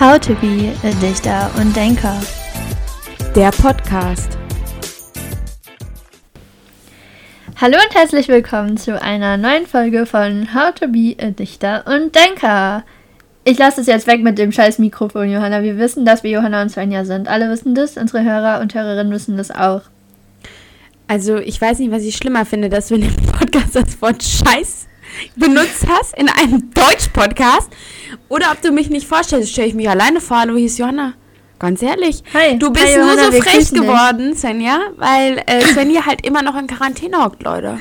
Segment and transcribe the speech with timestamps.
[0.00, 2.18] How to be a Dichter und Denker.
[3.36, 4.38] Der Podcast.
[7.60, 12.14] Hallo und herzlich willkommen zu einer neuen Folge von How to be a Dichter und
[12.14, 12.82] Denker.
[13.44, 15.62] Ich lasse es jetzt weg mit dem scheiß Mikrofon, Johanna.
[15.62, 17.28] Wir wissen, dass wir Johanna und Svenja sind.
[17.28, 19.82] Alle wissen das, unsere Hörer und Hörerinnen wissen das auch.
[21.08, 24.22] Also, ich weiß nicht, was ich schlimmer finde, dass du in dem Podcast das Wort
[24.22, 24.86] Scheiß
[25.36, 27.70] benutzt hast, in einem Deutsch-Podcast.
[28.28, 29.52] Oder ob du mich nicht vorstellst.
[29.52, 30.40] Stelle ich mich alleine vor.
[30.40, 31.14] Hallo, hier ist Johanna.
[31.58, 32.22] Ganz ehrlich.
[32.32, 32.58] Hi.
[32.58, 33.82] Du bist Hi, nur Johanna, so wir frech grüßen dich.
[33.82, 37.78] geworden, Svenja, weil äh, Svenja halt immer noch in Quarantäne hockt, Leute.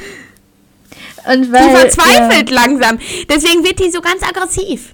[1.32, 3.00] Und Die weil, verzweifelt langsam.
[3.30, 4.94] Deswegen wird die so ganz aggressiv.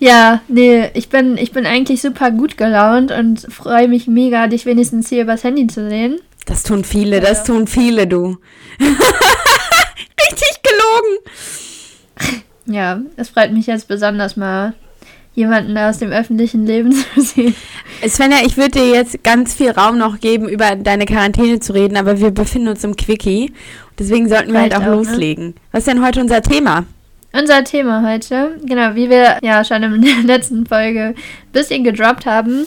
[0.00, 4.46] Ja, ja, nee, ich bin, ich bin eigentlich super gut gelaunt und freue mich mega,
[4.46, 6.20] dich wenigstens hier übers Handy zu sehen.
[6.46, 8.38] Das tun viele, das tun viele, du.
[8.80, 10.57] Richtig
[10.88, 12.48] gelogen.
[12.66, 14.74] Ja, es freut mich jetzt besonders mal,
[15.34, 17.54] jemanden aus dem öffentlichen Leben zu sehen.
[18.06, 21.96] Svenja, ich würde dir jetzt ganz viel Raum noch geben, über deine Quarantäne zu reden,
[21.96, 23.52] aber wir befinden uns im Quickie.
[23.98, 25.10] Deswegen sollten wir halt Reicht auch, auch, ne?
[25.10, 25.54] loslegen.
[25.72, 26.84] Was ist denn heute unser Thema?
[27.32, 31.14] Unser Thema heute, genau, wie wir ja schon in der letzten Folge ein
[31.52, 32.66] bisschen gedroppt haben,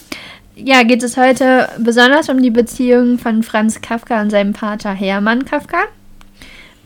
[0.55, 5.45] ja, geht es heute besonders um die Beziehung von Franz Kafka und seinem Vater Hermann
[5.45, 5.85] Kafka.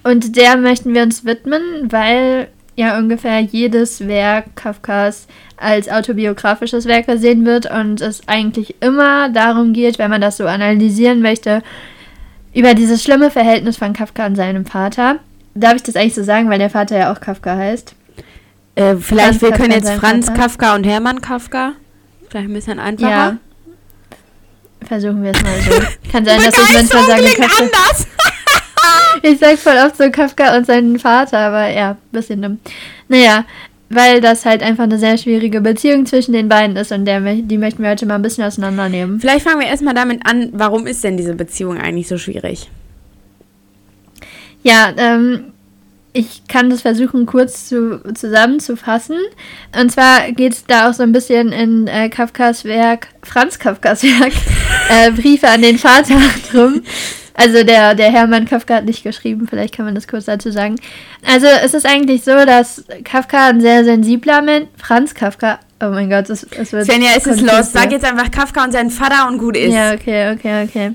[0.06, 5.25] Und der möchten wir uns widmen, weil ja ungefähr jedes Werk Kafkas
[5.58, 10.45] als autobiografisches Werk gesehen wird und es eigentlich immer darum geht, wenn man das so
[10.45, 11.64] analysieren möchte,
[12.53, 15.17] über dieses schlimme Verhältnis von Kafka und seinem Vater.
[15.56, 17.95] Darf ich das eigentlich so sagen, weil der Vater ja auch Kafka heißt?
[18.76, 20.39] Äh, vielleicht, Franz wir Kafka können jetzt Franz Vater.
[20.39, 21.72] Kafka und Hermann Kafka.
[22.30, 23.09] Vielleicht ein bisschen einfacher.
[23.09, 23.38] Ja.
[24.86, 26.11] Versuchen wir es mal so.
[26.11, 27.64] Kann sein, dass ich manchmal Begeisterung sage klingt Kafka.
[27.64, 28.08] anders.
[29.27, 32.59] Ich sag voll oft so Kafka und seinen Vater, aber ja, bisschen dumm.
[33.07, 33.43] Naja,
[33.89, 37.57] weil das halt einfach eine sehr schwierige Beziehung zwischen den beiden ist und der, die
[37.57, 39.19] möchten wir heute mal ein bisschen auseinandernehmen.
[39.19, 42.69] Vielleicht fangen wir erstmal damit an, warum ist denn diese Beziehung eigentlich so schwierig?
[44.61, 45.53] Ja, ähm,
[46.14, 49.17] ich kann das versuchen kurz zu, zusammenzufassen.
[49.75, 54.03] Und zwar geht es da auch so ein bisschen in äh, Kafkas Werk, Franz Kafkas
[54.03, 54.33] Werk,
[54.91, 56.21] äh, Briefe an den Vater
[56.52, 56.83] drum.
[57.35, 60.75] Also der, der Hermann Kafka hat nicht geschrieben, vielleicht kann man das kurz dazu sagen.
[61.27, 66.09] Also es ist eigentlich so, dass Kafka ein sehr sensibler Mensch, Franz Kafka, oh mein
[66.09, 66.85] Gott, es, es wird...
[66.85, 67.73] Svenja, es ist los.
[67.73, 69.73] Sag jetzt einfach Kafka und sein Vater und gut ist.
[69.73, 70.91] Ja, okay, okay, okay.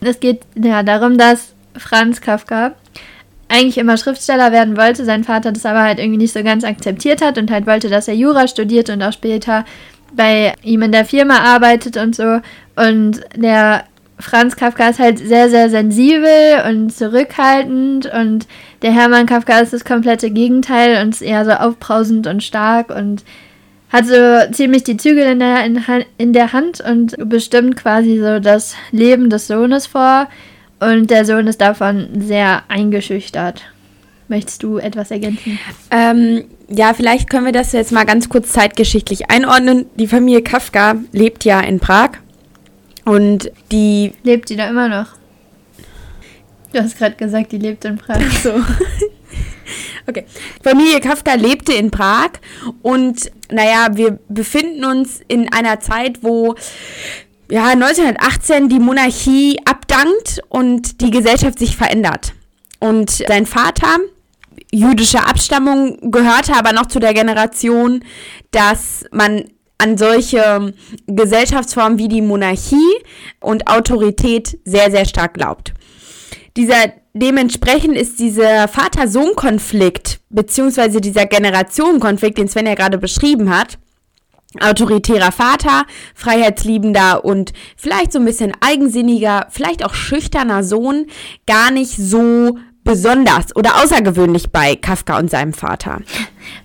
[0.00, 2.72] Es geht ja darum, dass Franz Kafka
[3.48, 7.20] eigentlich immer Schriftsteller werden wollte, sein Vater das aber halt irgendwie nicht so ganz akzeptiert
[7.20, 9.64] hat und halt wollte, dass er Jura studiert und auch später
[10.12, 12.40] bei ihm in der Firma arbeitet und so.
[12.76, 13.84] Und der
[14.20, 18.46] Franz Kafka ist halt sehr, sehr sensibel und zurückhaltend und
[18.82, 23.24] der Hermann Kafka ist das komplette Gegenteil und ist eher so aufbrausend und stark und
[23.90, 24.14] hat so
[24.52, 25.82] ziemlich die Zügel in der, in,
[26.16, 30.28] in der Hand und bestimmt quasi so das Leben des Sohnes vor.
[30.78, 33.62] Und der Sohn ist davon sehr eingeschüchtert.
[34.28, 35.58] Möchtest du etwas ergänzen?
[35.90, 39.86] Ähm, ja, vielleicht können wir das jetzt mal ganz kurz zeitgeschichtlich einordnen.
[39.96, 42.10] Die Familie Kafka lebt ja in Prag.
[43.10, 45.06] Und die Lebt die da immer noch?
[46.72, 48.20] Du hast gerade gesagt, die lebt in Prag.
[48.40, 48.52] So.
[50.06, 50.24] Okay.
[50.62, 52.30] Familie Kafka lebte in Prag
[52.82, 56.54] und naja, wir befinden uns in einer Zeit, wo
[57.48, 62.32] ja 1918 die Monarchie abdankt und die Gesellschaft sich verändert.
[62.80, 63.98] Und sein Vater,
[64.72, 68.04] jüdischer Abstammung, gehörte aber noch zu der Generation,
[68.50, 69.44] dass man
[69.80, 70.74] an solche
[71.06, 72.76] Gesellschaftsformen wie die Monarchie
[73.40, 75.72] und Autorität sehr, sehr stark glaubt.
[76.56, 83.78] Dieser dementsprechend ist dieser Vater-Sohn-Konflikt beziehungsweise dieser Generationenkonflikt, den Sven ja gerade beschrieben hat,
[84.60, 91.06] autoritärer Vater, freiheitsliebender und vielleicht so ein bisschen eigensinniger, vielleicht auch schüchterner Sohn,
[91.46, 96.00] gar nicht so besonders oder außergewöhnlich bei Kafka und seinem Vater.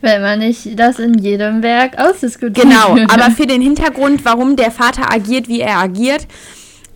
[0.02, 2.56] Wenn man nicht das in jedem Werk ausdiskutiert.
[2.56, 6.28] Genau, aber für den Hintergrund, warum der Vater agiert, wie er agiert,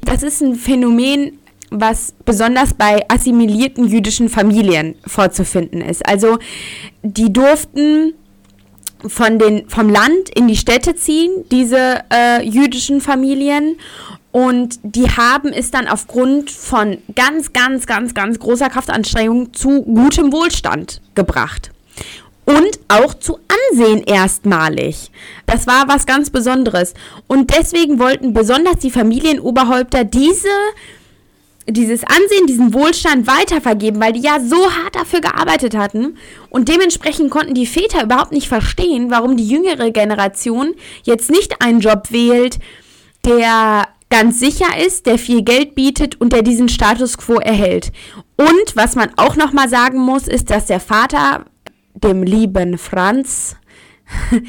[0.02, 1.40] das ist ein Phänomen,
[1.72, 6.06] was besonders bei assimilierten jüdischen Familien vorzufinden ist.
[6.08, 6.40] Also
[7.04, 8.14] die durften
[9.06, 13.76] von den, vom Land in die Städte ziehen, diese äh, jüdischen Familien.
[14.32, 20.32] Und die haben es dann aufgrund von ganz, ganz, ganz, ganz großer Kraftanstrengung zu gutem
[20.32, 21.72] Wohlstand gebracht
[22.50, 23.40] und auch zu
[23.72, 25.12] Ansehen erstmalig.
[25.46, 26.96] Das war was ganz Besonderes.
[27.28, 30.50] Und deswegen wollten besonders die Familienoberhäupter diese
[31.68, 36.18] dieses Ansehen, diesen Wohlstand weitervergeben, weil die ja so hart dafür gearbeitet hatten.
[36.50, 40.74] Und dementsprechend konnten die Väter überhaupt nicht verstehen, warum die jüngere Generation
[41.04, 42.58] jetzt nicht einen Job wählt,
[43.24, 47.92] der ganz sicher ist, der viel Geld bietet und der diesen Status quo erhält.
[48.38, 51.46] Und was man auch nochmal sagen muss, ist, dass der Vater
[51.94, 53.56] dem lieben Franz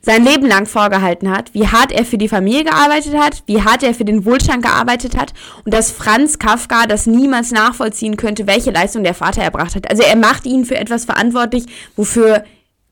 [0.00, 3.82] sein Leben lang vorgehalten hat, wie hart er für die Familie gearbeitet hat, wie hart
[3.82, 8.70] er für den Wohlstand gearbeitet hat und dass Franz Kafka das niemals nachvollziehen könnte, welche
[8.70, 9.90] Leistung der Vater erbracht hat.
[9.90, 11.64] Also er macht ihn für etwas verantwortlich,
[11.96, 12.44] wofür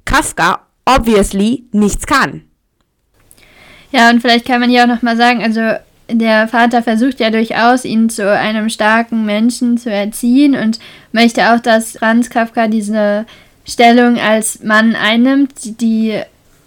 [0.04, 2.42] Kafka obviously nichts kann.
[3.92, 5.60] Ja, und vielleicht kann man hier auch nochmal sagen, also
[6.10, 10.78] der Vater versucht ja durchaus, ihn zu einem starken Menschen zu erziehen und
[11.12, 13.26] möchte auch, dass Franz Kafka diese
[13.64, 16.20] Stellung als Mann einnimmt, die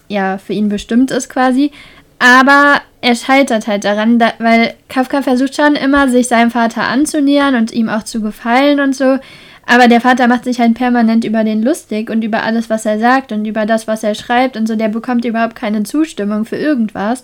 [0.10, 1.72] ja für ihn bestimmt ist quasi.
[2.20, 7.56] Aber er scheitert halt daran, da, weil Kafka versucht schon immer, sich seinem Vater anzunähern
[7.56, 9.20] und ihm auch zu gefallen und so.
[9.66, 13.00] Aber der Vater macht sich halt permanent über den lustig und über alles, was er
[13.00, 14.76] sagt und über das, was er schreibt und so.
[14.76, 17.24] Der bekommt überhaupt keine Zustimmung für irgendwas.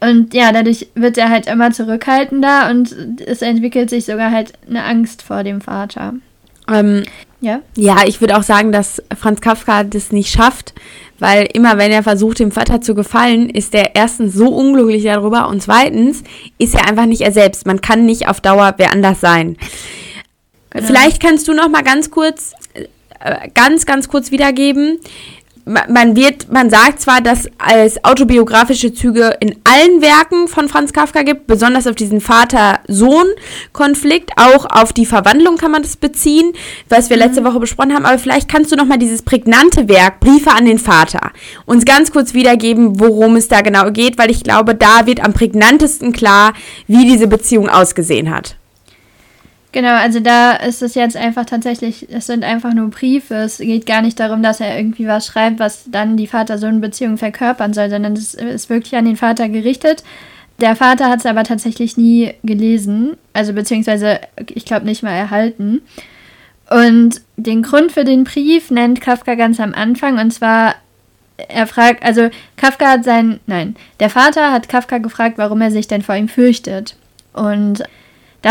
[0.00, 4.84] Und ja, dadurch wird er halt immer zurückhaltender und es entwickelt sich sogar halt eine
[4.84, 6.14] Angst vor dem Vater.
[6.70, 7.04] Ähm,
[7.40, 7.60] ja?
[7.76, 10.74] Ja, ich würde auch sagen, dass Franz Kafka das nicht schafft,
[11.18, 15.48] weil immer wenn er versucht, dem Vater zu gefallen, ist er erstens so unglücklich darüber
[15.48, 16.22] und zweitens
[16.58, 17.66] ist er einfach nicht er selbst.
[17.66, 19.56] Man kann nicht auf Dauer wer anders sein.
[20.70, 20.86] Genau.
[20.86, 24.98] Vielleicht kannst du noch mal ganz kurz, äh, ganz, ganz kurz wiedergeben,
[25.68, 31.22] man wird, man sagt zwar, dass es autobiografische Züge in allen Werken von Franz Kafka
[31.22, 36.52] gibt, besonders auf diesen Vater-Sohn-Konflikt, auch auf die Verwandlung kann man das beziehen,
[36.88, 37.22] was wir mhm.
[37.24, 40.64] letzte Woche besprochen haben, aber vielleicht kannst du noch mal dieses prägnante Werk Briefe an
[40.64, 41.32] den Vater
[41.66, 45.32] uns ganz kurz wiedergeben, worum es da genau geht, weil ich glaube, da wird am
[45.32, 46.52] prägnantesten klar,
[46.86, 48.56] wie diese Beziehung ausgesehen hat.
[49.70, 53.34] Genau, also da ist es jetzt einfach tatsächlich, es sind einfach nur Briefe.
[53.34, 57.74] Es geht gar nicht darum, dass er irgendwie was schreibt, was dann die Vater-Sohn-Beziehung verkörpern
[57.74, 60.04] soll, sondern es ist wirklich an den Vater gerichtet.
[60.60, 65.82] Der Vater hat es aber tatsächlich nie gelesen, also beziehungsweise ich glaube nicht mal erhalten.
[66.70, 70.74] Und den Grund für den Brief nennt Kafka ganz am Anfang und zwar
[71.46, 75.86] er fragt, also Kafka hat sein, nein, der Vater hat Kafka gefragt, warum er sich
[75.86, 76.96] denn vor ihm fürchtet.
[77.32, 77.84] Und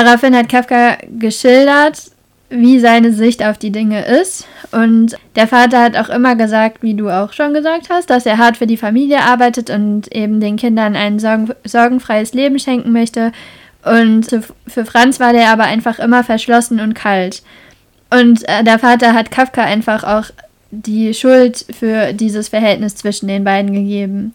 [0.04, 2.12] Daraufhin hat Kafka geschildert,
[2.50, 4.46] wie seine Sicht auf die Dinge ist.
[4.72, 8.38] Und der Vater hat auch immer gesagt, wie du auch schon gesagt hast, dass er
[8.38, 13.32] hart für die Familie arbeitet und eben den Kindern ein sorgen sorgenfreies Leben schenken möchte.
[13.84, 14.28] Und
[14.68, 17.42] für Franz war der aber einfach immer verschlossen und kalt.
[18.12, 20.26] Und äh, der Vater hat Kafka einfach auch
[20.70, 24.34] die Schuld für dieses Verhältnis zwischen den beiden gegeben.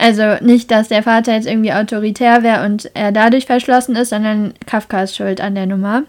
[0.00, 4.54] Also nicht, dass der Vater jetzt irgendwie autoritär wäre und er dadurch verschlossen ist, sondern
[4.66, 6.04] Kafka ist schuld an der Nummer.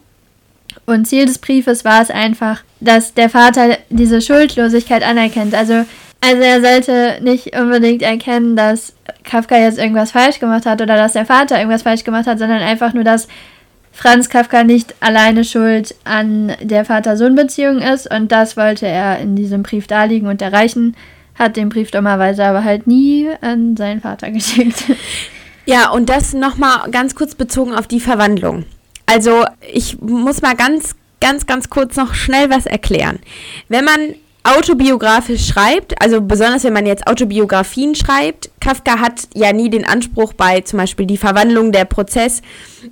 [0.86, 5.54] Und Ziel des Briefes war es einfach, dass der Vater diese Schuldlosigkeit anerkennt.
[5.54, 5.86] Also,
[6.22, 8.94] also er sollte nicht unbedingt erkennen, dass
[9.26, 12.62] Kafka jetzt irgendwas falsch gemacht hat oder dass der Vater irgendwas falsch gemacht hat, sondern
[12.62, 13.28] einfach nur, dass
[13.92, 18.10] Franz Kafka nicht alleine schuld an der Vater-Sohn-Beziehung ist.
[18.10, 20.96] Und das wollte er in diesem Brief darlegen und erreichen
[21.36, 24.84] hat den Brief dummerweise aber halt nie an seinen Vater geschickt.
[25.66, 28.66] Ja, und das nochmal ganz kurz bezogen auf die Verwandlung.
[29.06, 33.20] Also ich muss mal ganz, ganz, ganz kurz noch schnell was erklären.
[33.68, 39.70] Wenn man autobiografisch schreibt, also besonders wenn man jetzt Autobiografien schreibt, Kafka hat ja nie
[39.70, 42.42] den Anspruch bei zum Beispiel die Verwandlung der Prozess,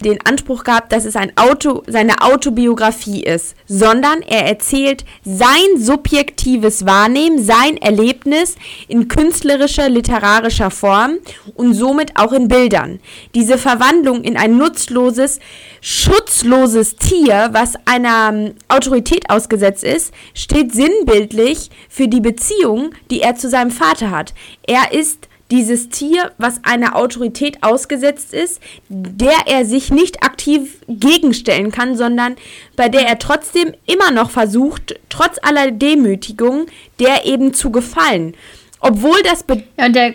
[0.02, 6.86] den Anspruch gehabt, dass es ein Auto, seine Autobiografie ist, sondern er erzählt sein subjektives
[6.86, 8.56] Wahrnehmen, sein Erlebnis
[8.88, 11.20] in künstlerischer, literarischer Form
[11.56, 13.00] und somit auch in Bildern.
[13.36, 15.40] Diese Verwandlung in ein nutzloses,
[15.82, 23.36] schutzloses Tier, was einer ähm, Autorität ausgesetzt ist, steht sinnbildlich für die Beziehung, die er
[23.36, 24.34] zu seinem Vater hat.
[24.66, 31.72] Er ist dieses Tier, was einer Autorität ausgesetzt ist, der er sich nicht aktiv gegenstellen
[31.72, 32.36] kann, sondern
[32.76, 36.68] bei der er trotzdem immer noch versucht, trotz aller Demütigung,
[37.00, 38.36] der eben zu gefallen.
[38.80, 40.12] Obwohl das, be ja,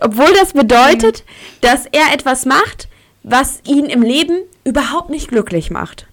[0.00, 1.24] obwohl das bedeutet,
[1.60, 2.88] dass er etwas macht,
[3.22, 6.06] was ihn im Leben überhaupt nicht glücklich macht.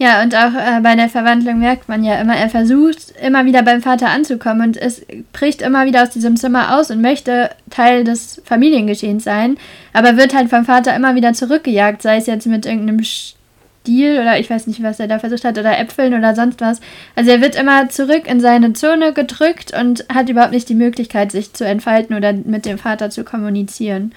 [0.00, 3.64] Ja, und auch äh, bei der Verwandlung merkt man ja immer, er versucht immer wieder
[3.64, 8.04] beim Vater anzukommen und es bricht immer wieder aus diesem Zimmer aus und möchte Teil
[8.04, 9.56] des Familiengeschehens sein,
[9.92, 14.38] aber wird halt vom Vater immer wieder zurückgejagt, sei es jetzt mit irgendeinem Stiel oder
[14.38, 16.80] ich weiß nicht, was er da versucht hat oder Äpfeln oder sonst was.
[17.16, 21.32] Also er wird immer zurück in seine Zone gedrückt und hat überhaupt nicht die Möglichkeit,
[21.32, 24.12] sich zu entfalten oder mit dem Vater zu kommunizieren.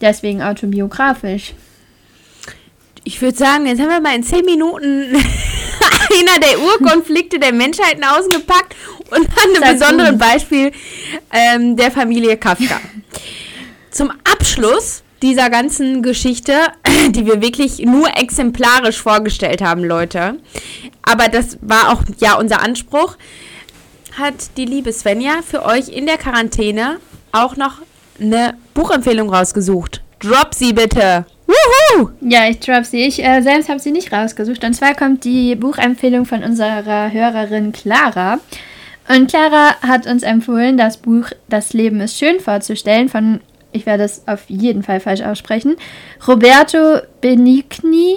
[0.00, 1.52] Deswegen autobiografisch.
[3.04, 8.04] Ich würde sagen, jetzt haben wir mal in zehn Minuten einer der Urkonflikte der Menschheiten
[8.04, 8.74] ausgepackt
[9.10, 10.72] und an einem besonderen Beispiel
[11.32, 12.80] ähm, der Familie Kafka.
[13.90, 16.54] Zum Abschluss dieser ganzen Geschichte,
[17.10, 20.38] die wir wirklich nur exemplarisch vorgestellt haben, Leute,
[21.02, 23.16] aber das war auch ja unser Anspruch,
[24.18, 26.98] hat die liebe Svenja für euch in der Quarantäne
[27.32, 27.78] auch noch
[28.20, 30.02] eine Buchempfehlung rausgesucht.
[30.20, 31.26] Drop sie bitte.
[31.48, 32.10] Wuhu!
[32.20, 33.04] Ja, ich drop sie.
[33.04, 34.62] Ich äh, selbst habe sie nicht rausgesucht.
[34.64, 38.38] Und zwar kommt die Buchempfehlung von unserer Hörerin Clara.
[39.08, 43.40] Und Clara hat uns empfohlen, das Buch Das Leben ist schön vorzustellen von,
[43.72, 45.76] ich werde es auf jeden Fall falsch aussprechen,
[46.26, 48.16] Roberto Benigni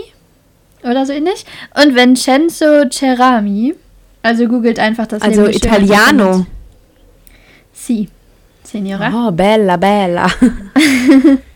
[0.84, 1.46] oder so ähnlich
[1.82, 3.76] und Vincenzo Cerami.
[4.22, 5.86] Also googelt einfach das also Leben ist Italiano.
[5.94, 6.28] schön.
[6.28, 6.46] Also Italiano.
[7.74, 8.10] Si,
[8.64, 9.28] Signora.
[9.28, 10.28] Oh, bella, bella.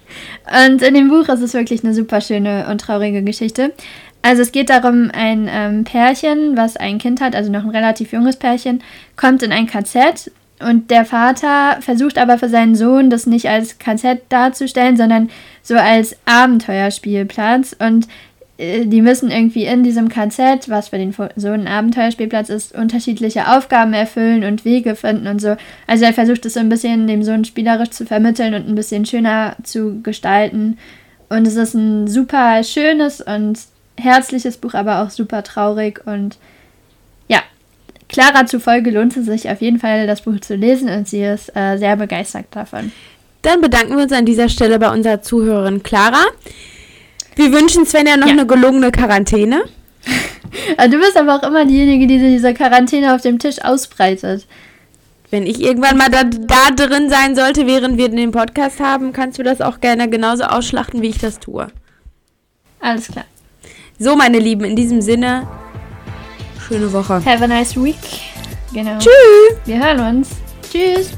[0.47, 3.73] Und in dem Buch ist es wirklich eine super schöne und traurige Geschichte.
[4.21, 8.11] Also es geht darum, ein ähm, Pärchen, was ein Kind hat, also noch ein relativ
[8.11, 8.81] junges Pärchen,
[9.15, 13.77] kommt in ein KZ und der Vater versucht aber für seinen Sohn das nicht als
[13.77, 15.29] KZ darzustellen, sondern
[15.61, 18.07] so als Abenteuerspielplatz und
[18.57, 23.93] die müssen irgendwie in diesem KZ, was für den so ein Abenteuerspielplatz ist, unterschiedliche Aufgaben
[23.93, 25.57] erfüllen und Wege finden und so.
[25.87, 29.05] Also er versucht es so ein bisschen dem Sohn spielerisch zu vermitteln und ein bisschen
[29.05, 30.77] schöner zu gestalten.
[31.27, 33.59] Und es ist ein super schönes und
[33.97, 36.37] herzliches Buch, aber auch super traurig und
[37.27, 37.39] ja,
[38.07, 41.53] Clara zufolge lohnt es sich auf jeden Fall, das Buch zu lesen und sie ist
[41.55, 42.91] äh, sehr begeistert davon.
[43.41, 46.23] Dann bedanken wir uns an dieser Stelle bei unserer Zuhörerin Clara.
[47.35, 48.33] Wir wünschen Sven ja noch ja.
[48.33, 49.63] eine gelungene Quarantäne.
[50.77, 54.47] du bist aber auch immer diejenige, die diese Quarantäne auf dem Tisch ausbreitet.
[55.31, 59.39] Wenn ich irgendwann mal da, da drin sein sollte, während wir den Podcast haben, kannst
[59.39, 61.67] du das auch gerne genauso ausschlachten, wie ich das tue.
[62.79, 63.25] Alles klar.
[63.97, 65.47] So, meine Lieben, in diesem Sinne,
[66.67, 67.15] schöne Woche.
[67.25, 67.95] Have a nice week.
[68.73, 68.97] Genau.
[68.99, 69.57] Tschüss.
[69.65, 70.29] Wir hören uns.
[70.71, 71.11] Tschüss.